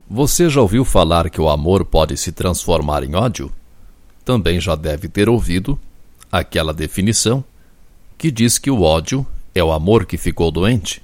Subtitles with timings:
[0.09, 3.51] Você já ouviu falar que o amor pode se transformar em ódio?
[4.25, 5.79] Também já deve ter ouvido
[6.31, 7.43] aquela definição
[8.17, 9.23] que diz que o ódio
[9.54, 11.02] é o amor que ficou doente.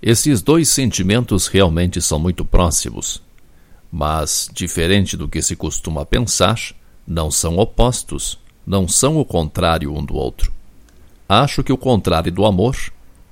[0.00, 3.22] Esses dois sentimentos realmente são muito próximos,
[3.90, 6.60] mas, diferente do que se costuma pensar,
[7.06, 10.52] não são opostos, não são o contrário um do outro.
[11.28, 12.76] Acho que o contrário do amor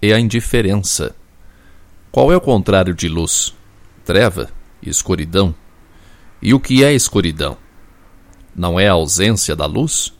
[0.00, 1.14] é a indiferença.
[2.10, 3.54] Qual é o contrário de luz?
[4.04, 4.50] Treva,
[4.82, 5.54] escuridão.
[6.40, 7.56] E o que é escuridão?
[8.54, 10.12] Não é a ausência da luz?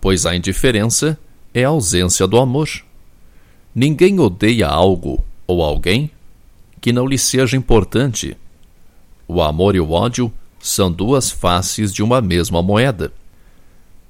[0.00, 1.18] Pois a indiferença
[1.54, 2.68] é a ausência do amor.
[3.74, 6.10] Ninguém odeia algo ou alguém
[6.80, 8.36] que não lhe seja importante.
[9.26, 13.12] O amor e o ódio são duas faces de uma mesma moeda.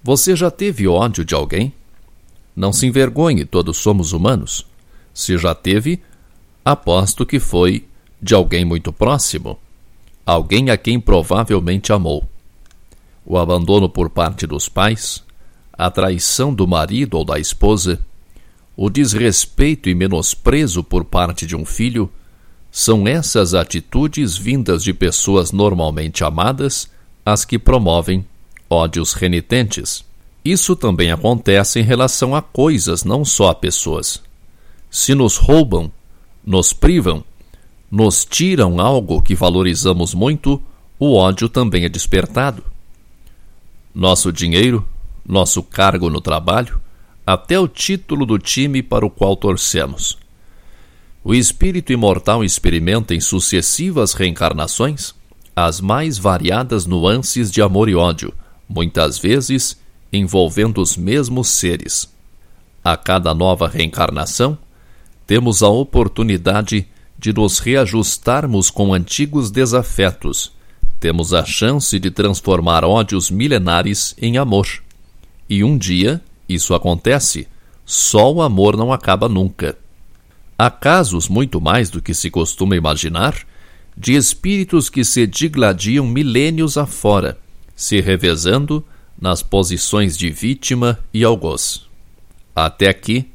[0.02, 1.72] Você já teve ódio de alguém?
[2.56, 4.66] Não se envergonhe, todos somos humanos.
[5.14, 6.02] Se já teve,
[6.64, 7.86] aposto que foi
[8.20, 9.58] de alguém muito próximo,
[10.26, 12.24] alguém a quem provavelmente amou.
[13.24, 15.22] O abandono por parte dos pais,
[15.72, 18.00] a traição do marido ou da esposa,
[18.77, 22.11] o desrespeito e menosprezo por parte de um filho
[22.70, 26.91] são essas atitudes vindas de pessoas normalmente amadas
[27.25, 28.25] as que promovem
[28.69, 30.05] ódios renitentes.
[30.45, 34.23] Isso também acontece em relação a coisas, não só a pessoas.
[34.91, 35.93] Se nos roubam,
[36.45, 37.23] nos privam,
[37.91, 40.61] nos tiram algo que valorizamos muito,
[40.98, 42.65] o ódio também é despertado.
[43.95, 44.87] Nosso dinheiro,
[45.25, 46.81] nosso cargo no trabalho,
[47.27, 50.19] até o título do time para o qual torcemos.
[51.25, 55.15] O espírito imortal experimenta em sucessivas reencarnações
[55.55, 58.32] as mais variadas nuances de amor e ódio,
[58.69, 59.77] muitas vezes
[60.12, 62.11] envolvendo os mesmos seres.
[62.84, 64.59] A cada nova reencarnação,
[65.27, 66.88] temos a oportunidade
[67.19, 70.53] de nos reajustarmos com antigos desafetos.
[70.99, 74.66] Temos a chance de transformar ódios milenares em amor.
[75.49, 77.48] E um dia isso acontece.
[77.84, 79.76] Só o amor não acaba nunca.
[80.58, 83.36] Há casos, muito mais do que se costuma imaginar,
[83.97, 87.38] de espíritos que se digladiam milênios afora,
[87.75, 88.84] se revezando
[89.20, 91.86] nas posições de vítima e algoz.
[92.54, 93.28] Até aqui,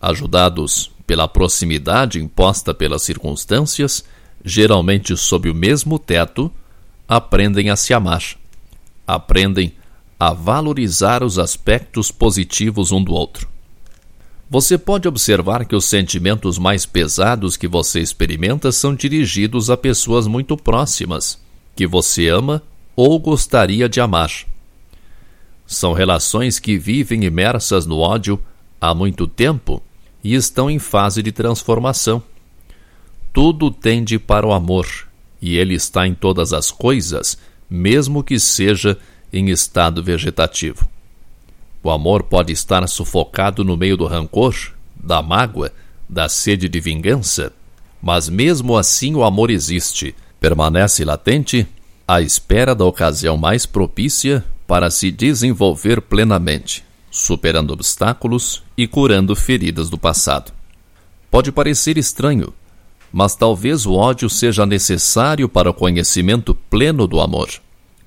[0.00, 4.04] ajudados pela proximidade imposta pelas circunstâncias,
[4.44, 6.52] geralmente sob o mesmo teto,
[7.08, 8.22] aprendem a se amar.
[9.06, 9.74] Aprendem
[10.20, 13.48] a valorizar os aspectos positivos um do outro.
[14.50, 20.26] Você pode observar que os sentimentos mais pesados que você experimenta são dirigidos a pessoas
[20.26, 21.40] muito próximas,
[21.74, 22.62] que você ama
[22.94, 24.30] ou gostaria de amar.
[25.66, 28.38] São relações que vivem imersas no ódio
[28.78, 29.82] há muito tempo
[30.22, 32.22] e estão em fase de transformação.
[33.32, 34.86] Tudo tende para o amor,
[35.40, 37.38] e ele está em todas as coisas,
[37.70, 38.98] mesmo que seja
[39.32, 40.88] em estado vegetativo.
[41.82, 44.54] O amor pode estar sufocado no meio do rancor,
[44.94, 45.72] da mágoa,
[46.08, 47.52] da sede de vingança,
[48.02, 51.66] mas mesmo assim o amor existe, permanece latente,
[52.06, 59.88] à espera da ocasião mais propícia para se desenvolver plenamente, superando obstáculos e curando feridas
[59.88, 60.52] do passado.
[61.30, 62.52] Pode parecer estranho,
[63.12, 67.48] mas talvez o ódio seja necessário para o conhecimento pleno do amor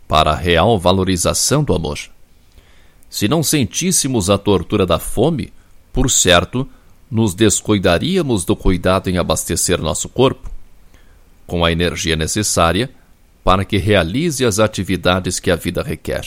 [0.08, 2.00] para a real valorização do amor.
[3.10, 5.54] Se não sentíssemos a tortura da fome,
[5.92, 6.68] por certo,
[7.10, 10.50] nos descuidaríamos do cuidado em abastecer nosso corpo,
[11.46, 12.90] com a energia necessária
[13.44, 16.26] para que realize as atividades que a vida requer.